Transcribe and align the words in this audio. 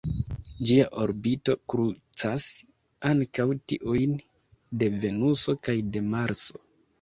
Ĝia 0.69 0.85
orbito 1.01 1.55
krucas 1.73 2.47
ankaŭ 3.11 3.45
tiujn 3.73 4.17
de 4.81 4.89
Venuso 5.05 5.57
kaj 5.69 5.77
de 5.93 6.05
Marso. 6.11 6.65